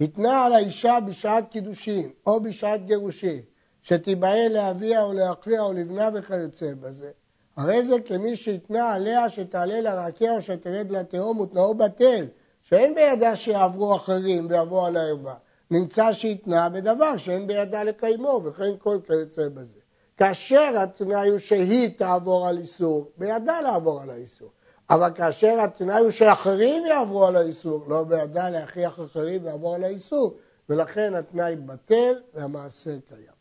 התנה 0.00 0.44
על 0.44 0.52
האישה 0.52 0.98
בשעת 1.06 1.50
קידושין 1.50 2.10
או 2.26 2.40
בשעת 2.40 2.86
גירושין, 2.86 3.40
שתיבהל 3.82 4.52
לאביה 4.52 5.02
או 5.02 5.12
לאחיה 5.12 5.62
או 5.62 5.72
לבנה 5.72 6.08
וכיוצא 6.14 6.74
בזה, 6.80 7.10
הרי 7.56 7.84
זה 7.84 8.00
כמי 8.00 8.36
שהתנה 8.36 8.94
עליה 8.94 9.28
שתעלה 9.28 9.80
לרקיע 9.80 10.32
או 10.32 10.42
שתרד 10.42 10.90
לתהום 10.90 11.40
ותנאו 11.40 11.74
בטל, 11.74 12.26
שאין 12.62 12.94
בידה 12.94 13.36
שיעברו 13.36 13.96
אחרים 13.96 14.46
ויבואו 14.50 14.86
על 14.86 14.96
הערווה. 14.96 15.34
נמצא 15.70 16.12
שהתנה 16.12 16.68
בדבר 16.68 17.16
שאין 17.16 17.46
בידה 17.46 17.82
לקיימו, 17.82 18.40
וכן 18.44 18.76
כל 18.78 18.98
כיוצא 19.06 19.48
בזה. 19.48 19.78
כאשר 20.16 20.78
התנאי 20.78 21.28
הוא 21.28 21.38
שהיא 21.38 21.98
תעבור 21.98 22.48
על 22.48 22.58
איסור, 22.58 23.10
בידה 23.18 23.60
לעבור 23.60 24.02
על 24.02 24.10
האיסור. 24.10 24.50
אבל 24.94 25.10
כאשר 25.14 25.60
התנאי 25.60 26.00
הוא 26.00 26.10
שאחרים 26.10 26.86
יעברו 26.86 27.26
על 27.26 27.36
האיסור, 27.36 27.84
לא 27.88 28.04
בידה 28.04 28.50
להכריח 28.50 29.00
אחרים 29.00 29.44
לעבור 29.44 29.74
על 29.74 29.84
האיסור, 29.84 30.36
ולכן 30.68 31.14
התנאי 31.14 31.56
בטל 31.56 32.14
והמעשה 32.34 32.90
קיים. 33.08 33.32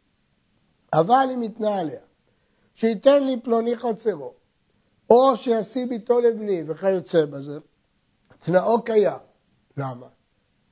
אבל 0.93 1.25
אם 1.33 1.43
יתנה 1.43 1.75
עליה, 1.75 1.99
שייתן 2.75 3.23
לי 3.23 3.39
פלוני 3.43 3.77
חצרו, 3.77 4.33
או 5.09 5.35
שישיא 5.35 5.85
ביתו 5.85 6.19
לבני 6.19 6.63
וכיוצא 6.65 7.25
בזה, 7.25 7.59
תנאו 8.45 8.81
קיים. 8.81 9.19
למה? 9.77 10.07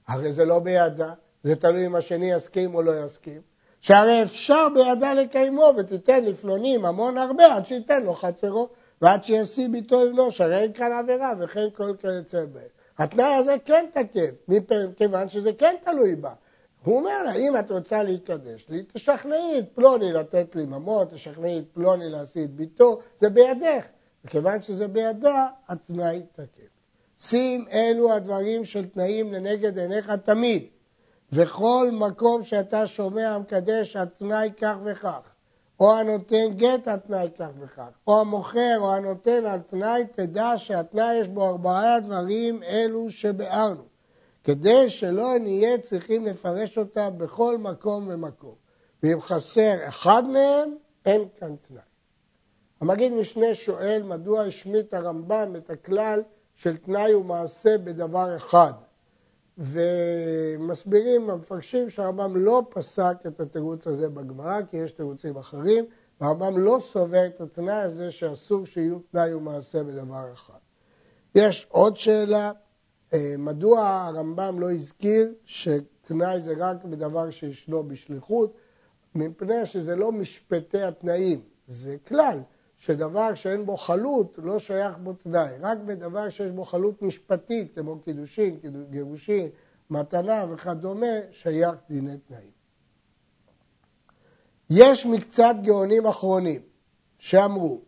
הרי 0.07 0.33
זה 0.33 0.45
לא 0.45 0.59
בידה, 0.59 1.13
זה 1.43 1.55
תלוי 1.55 1.85
אם 1.85 1.95
השני 1.95 2.31
יסכים 2.31 2.75
או 2.75 2.81
לא 2.81 3.05
יסכים. 3.05 3.41
שהרי 3.81 4.23
אפשר 4.23 4.67
בידה 4.73 5.13
לקיימו 5.13 5.73
ותיתן 5.77 6.25
לפלוני 6.25 6.77
ממון 6.77 7.17
הרבה 7.17 7.55
עד 7.55 7.65
שייתן 7.65 8.03
לו 8.03 8.13
חצרו. 8.13 8.69
ועד 9.01 9.23
שישיא 9.23 9.69
ביתו 9.69 10.05
לבנו, 10.05 10.31
שהרי 10.31 10.55
אין 10.55 10.73
כאן 10.73 10.91
עבירה 10.91 11.33
וכן 11.39 11.67
כל 11.75 11.93
כיוצא 12.01 12.45
בהם. 12.45 12.63
התנאי 12.97 13.33
הזה 13.33 13.55
כן 13.65 13.85
תקף, 13.93 14.31
מכיוון 14.89 15.29
שזה 15.29 15.53
כן 15.53 15.75
תלוי 15.85 16.15
בה. 16.15 16.33
הוא 16.83 16.97
אומר 16.97 17.23
לה, 17.23 17.33
אם 17.33 17.57
את 17.57 17.71
רוצה 17.71 18.03
להתקדש 18.03 18.65
לי, 18.69 18.83
תשכנעי 18.93 19.59
את 19.59 19.65
פלוני 19.75 20.13
לתת 20.13 20.55
לי 20.55 20.65
ממון, 20.65 21.07
תשכנעי 21.11 21.59
את 21.59 21.63
פלוני 21.73 22.09
להשיא 22.09 22.43
את 22.43 22.49
ביתו, 22.49 22.99
זה 23.21 23.29
בידך. 23.29 23.85
מכיוון 24.25 24.61
שזה 24.61 24.87
בידה, 24.87 25.47
התנאי 25.67 26.21
תקף. 26.35 26.69
שים 27.21 27.65
אלו 27.71 28.13
הדברים 28.13 28.65
של 28.65 28.85
תנאים 28.85 29.33
לנגד 29.33 29.79
עיניך 29.79 30.11
תמיד. 30.11 30.63
וכל 31.31 31.89
מקום 31.93 32.43
שאתה 32.43 32.87
שומע 32.87 33.29
המקדש 33.29 33.95
התנאי 33.95 34.51
כך 34.61 34.75
וכך. 34.85 35.28
או 35.79 35.93
הנותן 35.93 36.53
גט 36.55 36.87
על 36.87 36.99
תנאי 36.99 37.27
כך 37.39 37.49
וכך, 37.59 37.89
או 38.07 38.19
המוכר 38.19 38.77
או 38.79 38.93
הנותן 38.93 39.45
על 39.45 39.59
תנאי, 39.59 40.03
תדע 40.11 40.53
שהתנאי 40.57 41.15
יש 41.15 41.27
בו 41.27 41.47
ארבעה 41.47 41.99
דברים 41.99 42.63
אלו 42.63 43.11
שביארנו, 43.11 43.83
כדי 44.43 44.89
שלא 44.89 45.37
נהיה 45.39 45.77
צריכים 45.77 46.25
לפרש 46.25 46.77
אותה 46.77 47.09
בכל 47.09 47.57
מקום 47.57 48.07
ומקום. 48.11 48.55
ואם 49.03 49.21
חסר 49.21 49.75
אחד 49.87 50.23
מהם, 50.27 50.75
אין 51.05 51.27
כאן 51.39 51.55
תנאי. 51.55 51.81
המגיד 52.81 53.13
משנה 53.13 53.55
שואל 53.55 54.01
מדוע 54.03 54.41
השמיט 54.41 54.93
הרמב"ם 54.93 55.55
את 55.55 55.69
הכלל 55.69 56.21
של 56.55 56.77
תנאי 56.77 57.13
ומעשה 57.13 57.77
בדבר 57.77 58.35
אחד. 58.35 58.73
ומסבירים 59.59 61.29
המפרשים 61.29 61.89
שהרמב"ם 61.89 62.35
לא 62.35 62.61
פסק 62.69 63.15
את 63.27 63.39
התירוץ 63.39 63.87
הזה 63.87 64.09
בגמרא, 64.09 64.61
כי 64.69 64.77
יש 64.77 64.91
תירוצים 64.91 65.37
אחרים, 65.37 65.85
והרמב"ם 66.21 66.57
לא 66.57 66.77
סובר 66.81 67.25
את 67.25 67.41
התנאי 67.41 67.73
הזה 67.73 68.11
שאסור 68.11 68.65
שיהיו 68.65 68.99
תנאי 68.99 69.33
ומעשה 69.33 69.83
בדבר 69.83 70.33
אחד. 70.33 70.59
יש 71.35 71.67
עוד 71.69 71.97
שאלה, 71.97 72.51
אה, 73.13 73.35
מדוע 73.37 73.81
הרמב"ם 73.81 74.59
לא 74.59 74.71
הזכיר 74.71 75.33
שתנאי 75.45 76.41
זה 76.41 76.53
רק 76.57 76.83
בדבר 76.83 77.29
שישנו 77.29 77.87
בשליחות? 77.87 78.53
מפני 79.15 79.65
שזה 79.65 79.95
לא 79.95 80.11
משפטי 80.11 80.81
התנאים, 80.81 81.41
זה 81.67 81.95
כלל. 82.07 82.39
שדבר 82.79 83.33
שאין 83.33 83.65
בו 83.65 83.77
חלות 83.77 84.39
לא 84.43 84.59
שייך 84.59 84.97
בו 84.97 85.13
תנאי, 85.13 85.53
רק 85.61 85.77
בדבר 85.77 86.29
שיש 86.29 86.51
בו 86.51 86.63
חלות 86.63 87.01
משפטית, 87.01 87.75
כמו 87.75 87.99
קידושין, 87.99 88.59
גירושין, 88.89 89.49
מתנה 89.89 90.45
וכדומה, 90.49 91.15
שייך 91.31 91.75
דיני 91.89 92.17
תנאים. 92.17 92.51
יש 94.69 95.05
מקצת 95.05 95.55
גאונים 95.61 96.05
אחרונים 96.05 96.61
שאמרו, 97.17 97.81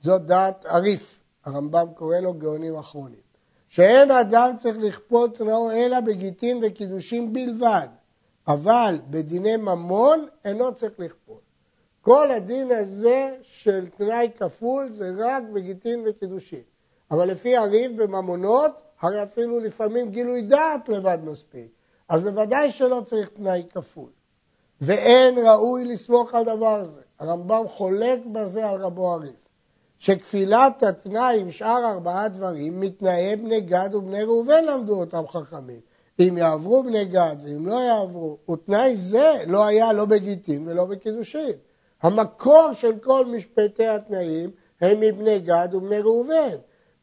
זאת 0.00 0.26
דעת 0.26 0.66
עריף, 0.66 1.22
הרמב"ם 1.44 1.86
קורא 1.94 2.16
לו 2.16 2.34
גאונים 2.34 2.76
אחרונים, 2.76 3.20
שאין 3.68 4.10
אדם 4.10 4.50
צריך 4.58 4.78
לכפות 4.78 5.36
תנאו 5.36 5.70
אלא 5.70 6.00
בגיטין 6.00 6.60
וקידושין 6.66 7.32
בלבד, 7.32 7.88
אבל 8.48 8.98
בדיני 9.10 9.56
ממון 9.56 10.26
אינו 10.44 10.74
צריך 10.74 10.92
לכפות. 10.98 11.49
כל 12.02 12.30
הדין 12.30 12.72
הזה 12.72 13.34
של 13.42 13.86
תנאי 13.86 14.30
כפול 14.38 14.90
זה 14.90 15.12
רק 15.18 15.42
בגיטין 15.52 16.04
וקידושין. 16.06 16.62
אבל 17.10 17.28
לפי 17.28 17.56
הריב 17.56 18.02
בממונות, 18.02 18.72
הרי 19.00 19.22
אפילו 19.22 19.60
לפעמים 19.60 20.10
גילוי 20.10 20.42
דעת 20.42 20.88
לבד 20.88 21.18
מספיק. 21.24 21.68
אז 22.08 22.20
בוודאי 22.20 22.70
שלא 22.70 23.02
צריך 23.06 23.28
תנאי 23.28 23.62
כפול. 23.74 24.10
ואין 24.80 25.38
ראוי 25.38 25.84
לסמוך 25.84 26.34
על 26.34 26.44
דבר 26.44 26.84
זה. 26.84 27.00
הרמב"ם 27.18 27.68
חולק 27.68 28.18
בזה 28.32 28.68
על 28.68 28.80
רבו 28.80 29.12
הריב. 29.12 29.34
שכפילת 29.98 30.82
התנאי 30.82 31.40
עם 31.40 31.50
שאר 31.50 31.90
ארבעה 31.90 32.28
דברים, 32.28 32.80
מתנאי 32.80 33.36
בני 33.36 33.60
גד 33.60 33.94
ובני 33.94 34.22
ראובן 34.22 34.64
למדו 34.64 35.00
אותם 35.00 35.28
חכמים. 35.28 35.80
אם 36.20 36.38
יעברו 36.38 36.82
בני 36.82 37.04
גד 37.04 37.36
ואם 37.44 37.66
לא 37.66 37.74
יעברו, 37.74 38.36
ותנאי 38.50 38.96
זה 38.96 39.44
לא 39.46 39.66
היה 39.66 39.92
לא 39.92 40.04
בגיטין 40.04 40.68
ולא 40.68 40.84
בקידושין. 40.84 41.52
המקור 42.02 42.72
של 42.72 42.98
כל 42.98 43.26
משפטי 43.26 43.86
התנאים 43.86 44.50
הם 44.80 45.00
מבני 45.00 45.38
גד 45.38 45.68
ובני 45.72 45.98
ראובן. 45.98 46.56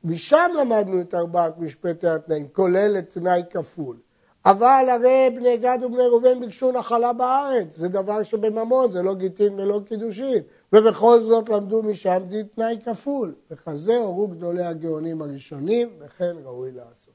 משם 0.03 0.51
למדנו 0.59 1.01
את 1.01 1.13
ארבעת 1.13 1.57
משפטי 1.57 2.07
התנאים, 2.07 2.47
כולל 2.47 2.95
את 2.97 3.09
תנאי 3.09 3.41
כפול. 3.49 3.97
אבל 4.45 4.85
הרי 4.89 5.29
בני 5.35 5.57
גד 5.57 5.77
ובני 5.83 6.07
ראובן 6.07 6.39
ביקשו 6.39 6.71
נחלה 6.71 7.13
בארץ, 7.13 7.77
זה 7.77 7.87
דבר 7.87 8.23
שבממון, 8.23 8.91
זה 8.91 9.01
לא 9.01 9.15
גיטין 9.15 9.59
ולא 9.59 9.81
קידושין. 9.85 10.43
ובכל 10.73 11.19
זאת 11.19 11.49
למדו 11.49 11.83
משם 11.83 12.23
דין 12.27 12.47
תנאי 12.55 12.77
כפול. 12.85 13.35
וכזה 13.51 13.97
הורו 13.97 14.27
גדולי 14.27 14.63
הגאונים 14.63 15.21
הראשונים, 15.21 15.89
וכן 15.99 16.35
ראוי 16.43 16.71
לעשות. 16.71 17.13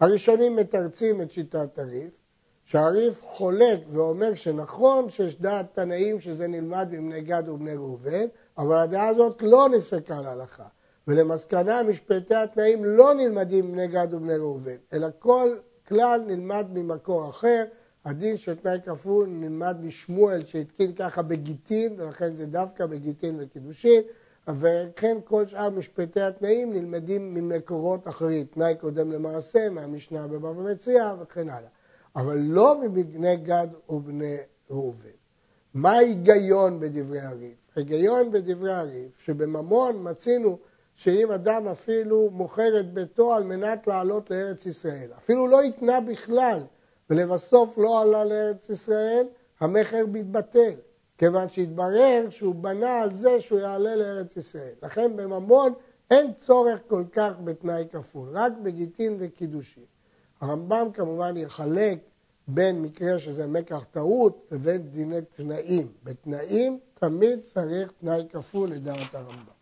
הראשונים 0.00 0.56
מתרצים 0.56 1.20
את 1.20 1.30
שיטת 1.30 1.78
הריף, 1.78 2.10
שהריף 2.70 3.22
חולק 3.22 3.80
ואומר 3.90 4.34
שנכון 4.34 5.08
שיש 5.08 5.40
דעת 5.40 5.66
תנאים 5.74 6.20
שזה 6.20 6.46
נלמד 6.46 6.88
מבני 6.90 7.20
גד 7.20 7.48
ובני 7.48 7.74
ראובן, 7.74 8.26
אבל 8.58 8.78
הדעה 8.78 9.08
הזאת 9.08 9.42
לא 9.42 9.68
נפסקה 9.68 10.20
להלכה. 10.20 10.66
ולמסקנה 11.08 11.82
משפטי 11.82 12.34
התנאים 12.34 12.84
לא 12.84 13.14
נלמדים 13.14 13.68
מבני 13.68 13.86
גד 13.86 14.14
ובני 14.14 14.36
ראובן, 14.36 14.76
אלא 14.92 15.08
כל 15.18 15.48
כלל 15.88 16.20
נלמד 16.26 16.66
ממקור 16.72 17.30
אחר. 17.30 17.64
הדין 18.04 18.36
של 18.36 18.54
תנאי 18.54 18.78
כפול 18.84 19.28
נלמד 19.28 19.76
משמואל 19.84 20.44
שהתקין 20.44 20.94
ככה 20.94 21.22
בגיטין, 21.22 22.00
ולכן 22.00 22.34
זה 22.34 22.46
דווקא 22.46 22.86
בגיטין 22.86 23.36
וקידושין, 23.40 24.02
וכן 24.48 25.16
כל 25.24 25.46
שאר 25.46 25.70
משפטי 25.70 26.20
התנאים 26.20 26.72
נלמדים 26.72 27.34
ממקורות 27.34 28.08
אחרים, 28.08 28.46
תנאי 28.46 28.74
קודם 28.80 29.12
למעשה, 29.12 29.70
מהמשנה 29.70 30.26
בבבא 30.26 30.72
מציע 30.72 31.14
וכן 31.20 31.48
הלאה. 31.48 31.79
אבל 32.16 32.38
לא 32.38 32.80
מבני 32.80 33.36
גד 33.36 33.68
ובני 33.88 34.36
ראובן. 34.70 35.08
מה 35.74 35.92
ההיגיון 35.92 36.80
בדברי 36.80 37.20
הריף? 37.20 37.58
ההיגיון 37.76 38.30
בדברי 38.30 38.72
הריף, 38.72 39.20
שבממון 39.20 40.10
מצינו 40.10 40.58
שאם 40.94 41.30
אדם 41.30 41.68
אפילו 41.68 42.30
מוכר 42.32 42.80
את 42.80 42.94
ביתו 42.94 43.34
על 43.34 43.42
מנת 43.42 43.86
לעלות 43.86 44.30
לארץ 44.30 44.66
ישראל, 44.66 45.10
אפילו 45.18 45.46
לא 45.46 45.60
התנה 45.62 46.00
בכלל, 46.00 46.62
ולבסוף 47.10 47.78
לא 47.78 48.02
עלה 48.02 48.24
לארץ 48.24 48.68
ישראל, 48.68 49.26
המכר 49.60 50.06
מתבטל, 50.12 50.72
כיוון 51.18 51.48
שהתברר 51.48 52.26
שהוא 52.30 52.54
בנה 52.54 53.00
על 53.00 53.14
זה 53.14 53.40
שהוא 53.40 53.58
יעלה 53.58 53.96
לארץ 53.96 54.36
ישראל. 54.36 54.74
לכן 54.82 55.16
בממון 55.16 55.72
אין 56.10 56.32
צורך 56.34 56.78
כל 56.88 57.04
כך 57.12 57.32
בתנאי 57.44 57.84
כפול, 57.92 58.28
רק 58.32 58.52
בגיטין 58.62 59.16
וקידושין. 59.18 59.84
הרמב"ם 60.40 60.88
כמובן 60.94 61.36
יחלק 61.36 61.98
בין 62.48 62.82
מקרה 62.82 63.18
שזה 63.18 63.46
מקח 63.46 63.84
טעות 63.90 64.46
לבין 64.50 64.82
דיני 64.82 65.20
תנאים. 65.36 65.92
בתנאים 66.04 66.78
תמיד 66.94 67.40
צריך 67.40 67.92
תנאי 68.00 68.22
כפול 68.32 68.70
לדעת 68.70 69.14
הרמב"ם. 69.14 69.60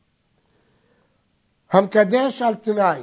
המקדש 1.71 2.43
על 2.43 2.55
תנאי, 2.55 3.03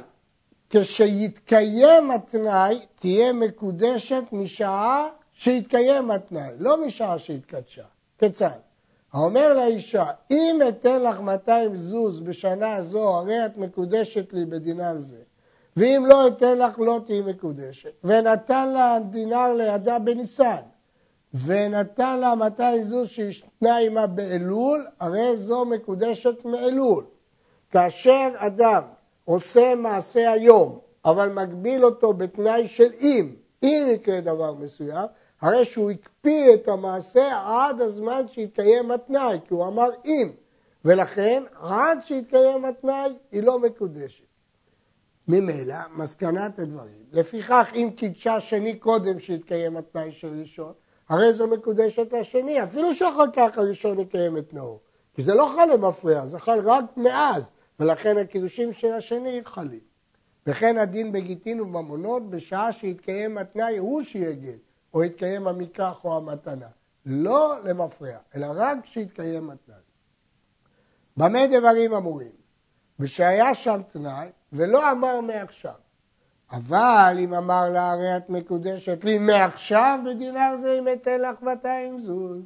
כשיתקיים 0.70 2.10
התנאי 2.10 2.80
תהיה 2.94 3.32
מקודשת 3.32 4.22
משעה 4.32 5.08
שיתקיים 5.32 6.10
התנאי, 6.10 6.52
לא 6.58 6.86
משעה 6.86 7.18
שהתקדשה. 7.18 7.84
כיצד? 8.18 8.58
האומר 9.12 9.52
לאישה, 9.54 10.04
אם 10.30 10.60
אתן 10.68 11.02
לך 11.02 11.20
200 11.20 11.76
זוז 11.76 12.20
בשנה 12.20 12.82
זו, 12.82 13.16
הרי 13.16 13.46
את 13.46 13.56
מקודשת 13.56 14.32
לי 14.32 14.44
בדינר 14.44 14.98
זה. 14.98 15.16
ואם 15.76 16.04
לא 16.08 16.26
אתן 16.26 16.58
לך 16.58 16.78
לא 16.78 17.00
תהיי 17.06 17.22
מקודשת. 17.22 17.92
ונתן 18.04 18.68
לה 18.68 18.98
דינר 19.10 19.52
לידה 19.52 19.98
בניסן, 19.98 20.62
ונתן 21.44 22.18
לה 22.20 22.34
200 22.34 22.84
זוז 22.84 23.08
שישנה 23.08 23.76
עמה 23.76 24.06
באלול, 24.06 24.86
הרי 25.00 25.36
זו 25.36 25.64
מקודשת 25.64 26.44
מאלול. 26.44 27.04
כאשר 27.70 28.28
אדם 28.36 28.82
עושה 29.24 29.74
מעשה 29.74 30.32
היום, 30.32 30.78
אבל 31.04 31.28
מגביל 31.28 31.84
אותו 31.84 32.12
בתנאי 32.12 32.68
של 32.68 32.92
אם, 33.00 33.34
אם 33.62 33.86
יקרה 33.90 34.20
דבר 34.20 34.54
מסוים, 34.54 35.06
הרי 35.40 35.64
שהוא 35.64 35.90
הקפיא 35.90 36.54
את 36.54 36.68
המעשה 36.68 37.42
עד 37.46 37.80
הזמן 37.80 38.28
שיתקיים 38.28 38.90
התנאי, 38.90 39.38
כי 39.48 39.54
הוא 39.54 39.66
אמר 39.66 39.88
אם, 40.04 40.30
ולכן 40.84 41.42
עד 41.62 41.98
שיתקיים 42.02 42.64
התנאי 42.64 43.12
היא 43.32 43.42
לא 43.42 43.58
מקודשת. 43.58 44.24
ממילא, 45.28 45.76
מסקנת 45.96 46.58
הדברים, 46.58 47.04
לפיכך 47.12 47.72
אם 47.74 47.90
קידשה 47.96 48.40
שני 48.40 48.78
קודם 48.78 49.18
שיתקיים 49.20 49.76
התנאי 49.76 50.12
של 50.12 50.40
ראשון, 50.40 50.72
הרי 51.08 51.32
זו 51.32 51.46
מקודשת 51.46 52.12
לשני, 52.12 52.62
אפילו 52.62 52.94
שאחר 52.94 53.30
כך 53.32 53.58
הראשון 53.58 53.98
יקיים 53.98 54.36
את 54.36 54.54
נאור. 54.54 54.80
כי 55.14 55.22
זה 55.22 55.34
לא 55.34 55.52
חל 55.56 55.74
למפריע, 55.74 56.26
זה 56.26 56.38
חל 56.38 56.60
רק 56.64 56.84
מאז, 56.96 57.50
ולכן 57.80 58.18
הקידושים 58.18 58.72
של 58.72 58.92
השני 58.92 59.40
חלים. 59.44 59.80
וכן 60.46 60.78
הדין 60.78 61.12
בגיטין 61.12 61.60
ובממונות 61.60 62.30
בשעה 62.30 62.72
שיתקיים 62.72 63.38
התנאי 63.38 63.76
הוא 63.76 64.02
שיהיה 64.02 64.32
גט, 64.32 64.58
או 64.94 65.04
יתקיים 65.04 65.46
המקח 65.46 66.04
או 66.04 66.16
המתנה. 66.16 66.68
לא 67.06 67.54
למפריע, 67.64 68.18
אלא 68.34 68.46
רק 68.54 68.78
שיתקיים 68.84 69.50
התנאי. 69.50 69.76
במה 71.16 71.46
דברים 71.46 71.94
אמורים? 71.94 72.35
ושהיה 73.00 73.54
שם 73.54 73.80
תנאי, 73.92 74.28
ולא 74.52 74.92
אמר 74.92 75.20
מעכשיו. 75.20 75.72
אבל 76.52 77.16
אם 77.18 77.34
אמר 77.34 77.68
לה, 77.68 77.92
הרי 77.92 78.16
את 78.16 78.30
מקודשת 78.30 79.04
לי 79.04 79.18
מעכשיו 79.18 79.98
בדינר 80.06 80.56
זה 80.60 80.78
אם 80.78 80.88
אתן 80.92 81.20
לך 81.20 81.42
200 81.42 82.00
זוז. 82.00 82.42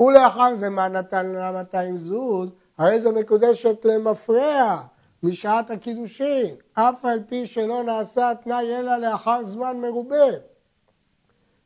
ולאחר 0.00 0.54
זה 0.54 0.70
מה 0.70 0.88
נתן 0.88 1.26
לה 1.26 1.52
200 1.52 1.96
זוז? 1.96 2.50
הרי 2.78 3.00
זו 3.00 3.12
מקודשת 3.12 3.84
למפרע 3.84 4.82
משעת 5.22 5.70
הקידושין, 5.70 6.54
אף 6.74 7.04
על 7.04 7.22
פי 7.28 7.46
שלא 7.46 7.82
נעשה 7.82 8.32
תנאי 8.44 8.78
אלא 8.78 8.96
לאחר 8.96 9.44
זמן 9.44 9.76
מרובה. 9.76 10.26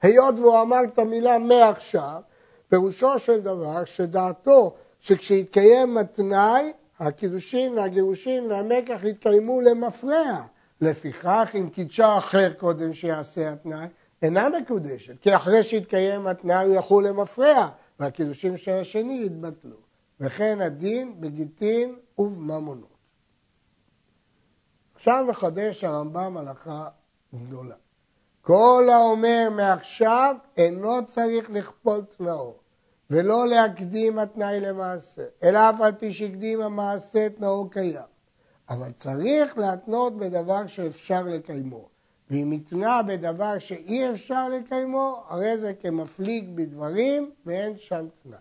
היות 0.03 0.39
והוא 0.39 0.63
אמר 0.63 0.85
את 0.85 0.99
המילה 0.99 1.39
מעכשיו, 1.39 2.21
פירושו 2.69 3.19
של 3.19 3.41
דבר 3.41 3.85
שדעתו 3.85 4.75
שכשיתקיים 5.01 5.99
התנאי, 5.99 6.73
הקידושין 6.99 7.73
והגירושין 7.73 8.45
והמקח 8.45 9.01
יתקיימו 9.05 9.61
למפרע. 9.61 10.43
לפיכך, 10.81 11.51
אם 11.59 11.69
קידשה 11.71 12.19
אחר 12.19 12.53
קודם 12.53 12.95
שיעשה 12.95 13.53
התנאי, 13.53 13.87
אינה 14.23 14.49
מקודשת, 14.49 15.21
כי 15.21 15.37
אחרי 15.37 15.63
שיתקיים 15.63 16.27
התנאי 16.27 16.67
הוא 16.67 16.75
יחול 16.75 17.07
למפרע, 17.07 17.69
והקידושים 18.01 18.57
של 18.57 18.73
השני 18.73 19.23
יתבטלו. 19.27 19.77
וכן 20.21 20.61
הדין 20.61 21.21
בגיטין 21.21 21.97
ובממונות. 22.19 22.99
עכשיו 24.95 25.25
מחדש 25.29 25.85
הרמב"ם 25.85 26.37
הלכה 26.37 26.89
גדולה. 27.35 27.75
כל 28.41 28.85
האומר 28.93 29.49
מעכשיו 29.51 30.37
אינו 30.57 31.07
צריך 31.07 31.51
לכפול 31.51 32.01
תנאו, 32.17 32.55
ולא 33.11 33.49
להקדים 33.49 34.19
התנאי 34.19 34.61
למעשה, 34.61 35.23
אלא 35.43 35.71
אף 35.71 35.81
על 35.81 35.93
פי 35.93 36.13
שהקדים 36.13 36.61
המעשה 36.61 37.29
תנאו 37.29 37.71
קיים. 37.71 38.03
אבל 38.71 38.91
צריך 38.93 39.59
להתנות 39.59 40.17
בדבר 40.17 40.67
שאפשר 40.67 41.23
לקיימו. 41.23 41.89
ואם 42.31 42.51
התנה 42.51 43.03
בדבר 43.03 43.59
שאי 43.59 44.11
אפשר 44.11 44.49
לקיימו, 44.49 45.23
הרי 45.29 45.59
זה 45.59 45.75
כמפליג 45.75 46.51
בדברים 46.55 47.31
ואין 47.47 47.77
שם 47.77 48.07
תנאי. 48.23 48.39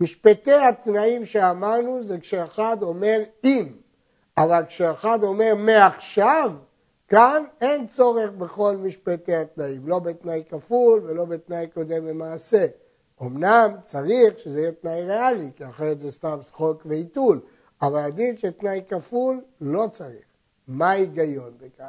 משפטי 0.00 0.54
התנאים 0.54 1.24
שאמרנו 1.24 2.02
זה 2.02 2.18
כשאחד 2.18 2.76
אומר 2.82 3.22
אם, 3.44 3.72
אבל 4.38 4.62
כשאחד 4.68 5.18
אומר 5.22 5.54
מעכשיו, 5.56 6.52
כאן 7.08 7.44
אין 7.60 7.86
צורך 7.86 8.30
בכל 8.30 8.76
משפטי 8.76 9.36
התנאים, 9.36 9.88
לא 9.88 9.98
בתנאי 9.98 10.42
כפול 10.48 11.00
ולא 11.04 11.24
בתנאי 11.24 11.66
קודם 11.74 12.06
למעשה. 12.06 12.66
אמנם 13.26 13.74
צריך 13.82 14.38
שזה 14.38 14.60
יהיה 14.60 14.72
תנאי 14.72 15.02
ריאלי, 15.02 15.50
כי 15.56 15.66
אחרת 15.66 16.00
זה 16.00 16.12
סתם 16.12 16.38
שחוק 16.42 16.82
ועיתול, 16.86 17.40
אבל 17.82 17.98
הדין 17.98 18.36
של 18.36 18.50
תנאי 18.50 18.82
כפול 18.88 19.40
לא 19.60 19.88
צריך. 19.92 20.24
מה 20.68 20.90
ההיגיון 20.90 21.52
בכך? 21.60 21.88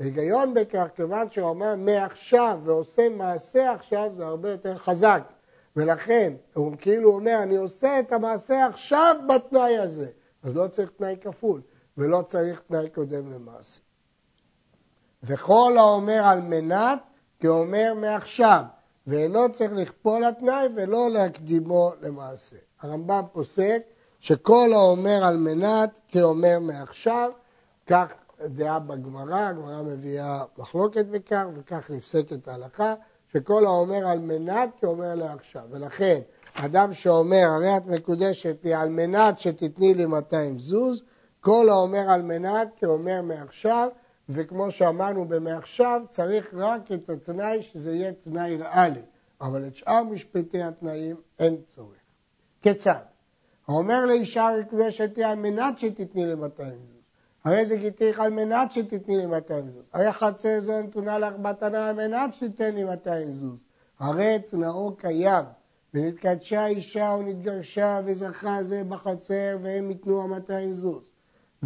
ההיגיון 0.00 0.54
בכך, 0.54 0.86
כיוון 0.94 1.30
שהוא 1.30 1.48
אומר 1.48 1.74
מעכשיו 1.76 2.60
ועושה 2.64 3.08
מעשה 3.08 3.72
עכשיו, 3.72 4.10
זה 4.14 4.26
הרבה 4.26 4.50
יותר 4.50 4.78
חזק. 4.78 5.22
ולכן, 5.76 6.32
הוא 6.54 6.72
כאילו 6.78 7.14
אומר, 7.14 7.38
אני 7.42 7.56
עושה 7.56 8.00
את 8.00 8.12
המעשה 8.12 8.66
עכשיו 8.66 9.16
בתנאי 9.28 9.78
הזה. 9.78 10.10
אז 10.42 10.56
לא 10.56 10.68
צריך 10.68 10.90
תנאי 10.90 11.16
כפול, 11.20 11.60
ולא 11.98 12.22
צריך 12.22 12.60
תנאי 12.60 12.90
קודם 12.90 13.32
למעשה. 13.32 13.80
וכל 15.22 15.74
האומר 15.78 16.22
על 16.24 16.40
מנת, 16.40 16.98
כאומר 17.40 17.92
מעכשיו, 17.96 18.62
ואינו 19.06 19.52
צריך 19.52 19.72
לכפול 19.72 20.24
התנאי 20.24 20.66
ולא 20.74 21.10
להקדימו 21.10 21.92
למעשה. 22.02 22.56
הרמב"ם 22.80 23.22
פוסק 23.32 23.82
שכל 24.20 24.72
האומר 24.72 25.24
על 25.24 25.36
מנת 25.36 26.00
כאומר 26.08 26.58
מעכשיו, 26.60 27.30
כך 27.86 28.12
דעה 28.44 28.78
בגמרא, 28.78 29.48
הגמרא 29.48 29.82
מביאה 29.82 30.44
מחלוקת 30.58 31.06
בכך, 31.06 31.44
וכך 31.56 31.90
נפסקת 31.90 32.48
ההלכה, 32.48 32.94
שכל 33.32 33.66
האומר 33.66 34.08
על 34.08 34.18
מנת 34.18 34.70
כאומר 34.80 35.14
לעכשיו. 35.14 35.62
ולכן, 35.70 36.20
אדם 36.54 36.94
שאומר, 36.94 37.46
הרי 37.46 37.76
את 37.76 37.86
מקודשת 37.86 38.56
לי 38.64 38.74
על 38.74 38.88
מנת 38.88 39.38
שתתני 39.38 39.94
לי 39.94 40.06
200 40.06 40.58
זוז, 40.58 41.02
כל 41.40 41.68
האומר 41.68 42.10
על 42.10 42.22
מנת 42.22 42.68
כאומר 42.76 43.22
מעכשיו, 43.22 43.88
וכמו 44.28 44.70
שאמרנו 44.70 45.28
במעכשיו, 45.28 46.02
צריך 46.10 46.54
רק 46.54 46.92
את 46.92 47.08
התנאי 47.08 47.62
שזה 47.62 47.94
יהיה 47.94 48.12
תנאי 48.12 48.56
ריאלי, 48.56 49.02
אבל 49.40 49.66
את 49.66 49.74
שאר 49.74 50.02
משפטי 50.02 50.62
התנאים 50.62 51.16
אין 51.38 51.56
צורך. 51.66 51.96
כיצד? 52.62 53.00
האומר 53.68 54.06
לאישה 54.06 54.48
מקודשת 54.60 55.16
לי 55.16 55.24
על 55.24 55.38
מנת 55.38 55.78
שתתני 55.78 56.34
200 56.34 56.70
זוז. 56.70 57.02
הרי 57.44 57.66
זה 57.66 57.76
גיתיך 57.76 58.20
על 58.20 58.30
מנת 58.30 58.70
שתתני 58.70 59.26
200 59.26 59.70
זוז. 59.70 59.84
הרי 59.92 60.12
חצר 60.12 60.60
זו 60.60 60.82
נתונה 60.82 61.18
לך 61.18 61.34
מתנה 61.38 61.88
על 61.88 61.96
מנת 61.96 62.34
שתיתן 62.34 62.74
לי 62.74 62.84
200 62.84 63.34
זוז. 63.34 63.58
הרי 63.98 64.38
תנאו 64.50 64.96
קיים, 64.96 65.44
ונתקדשה 65.94 66.66
אישה 66.66 67.16
ונתגרשה 67.18 68.00
וזכה 68.04 68.62
זה 68.62 68.84
בחצר 68.84 69.58
והם 69.62 69.90
ייתנו 69.90 70.22
ה-200 70.22 70.72
זוז. 70.72 71.04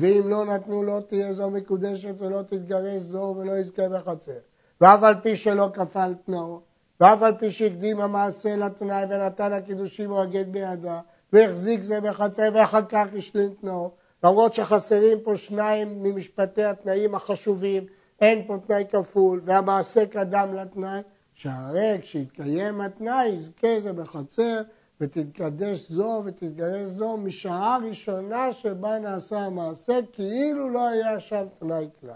ואם 0.00 0.28
לא 0.28 0.44
נתנו 0.44 0.82
לא 0.82 1.00
תהיה 1.06 1.32
זו 1.32 1.50
מקודשת 1.50 2.20
ולא 2.20 2.42
תתגרש 2.42 3.02
זו 3.02 3.34
ולא 3.38 3.52
יזכה 3.52 3.88
בחצר. 3.88 4.38
ואף 4.80 5.02
על 5.02 5.14
פי 5.22 5.36
שלא 5.36 5.70
כפל 5.74 6.14
תנאו, 6.26 6.60
ואף 7.00 7.22
על 7.22 7.34
פי 7.38 7.50
שהקדים 7.50 8.00
המעשה 8.00 8.56
לתנאי 8.56 9.04
ונתן 9.10 9.52
הקידושים 9.52 10.10
או 10.10 10.22
הגט 10.22 10.46
בידה, 10.46 11.00
והחזיק 11.32 11.82
זה 11.82 12.00
בחצר 12.00 12.48
ואחר 12.54 12.82
כך 12.88 13.06
השלים 13.18 13.54
תנאו, 13.60 13.90
למרות 14.24 14.54
שחסרים 14.54 15.20
פה 15.20 15.36
שניים 15.36 16.02
ממשפטי 16.02 16.64
התנאים 16.64 17.14
החשובים, 17.14 17.86
אין 18.20 18.46
פה 18.46 18.56
תנאי 18.66 18.84
כפול 18.90 19.40
והמעשה 19.44 20.06
קדם 20.06 20.54
לתנאי, 20.54 21.00
שהרי 21.34 21.98
כשיתקיים 22.00 22.80
התנאי 22.80 23.28
יזכה 23.28 23.80
זה 23.80 23.92
בחצר 23.92 24.62
ותתקדש 25.00 25.90
זו 25.90 26.22
ותתגרש 26.24 26.90
זו 26.90 27.16
משעה 27.16 27.78
ראשונה 27.88 28.52
שבה 28.52 28.98
נעשה 28.98 29.38
המעשה 29.38 30.00
כאילו 30.12 30.68
לא 30.68 30.88
היה 30.88 31.20
שם 31.20 31.46
תנאי 31.58 31.88
כלל. 32.00 32.10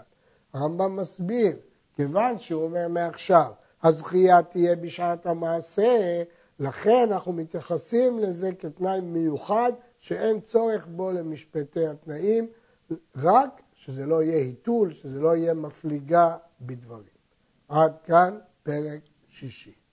הרמב"ם 0.53 0.95
מסביר, 0.95 1.57
כיוון 1.95 2.39
שהוא 2.39 2.63
אומר 2.63 2.87
מעכשיו, 2.87 3.51
הזכייה 3.83 4.41
תהיה 4.41 4.75
בשעת 4.75 5.25
המעשה, 5.25 6.23
לכן 6.59 7.07
אנחנו 7.11 7.33
מתייחסים 7.33 8.19
לזה 8.19 8.53
כתנאי 8.53 9.01
מיוחד 9.01 9.71
שאין 9.99 10.39
צורך 10.39 10.87
בו 10.87 11.11
למשפטי 11.11 11.87
התנאים, 11.87 12.47
רק 13.15 13.61
שזה 13.73 14.05
לא 14.05 14.23
יהיה 14.23 14.37
היתול, 14.37 14.93
שזה 14.93 15.19
לא 15.19 15.35
יהיה 15.35 15.53
מפליגה 15.53 16.35
בדברים. 16.61 17.15
עד 17.69 17.93
כאן 18.03 18.37
פרק 18.63 18.99
שישי. 19.29 19.84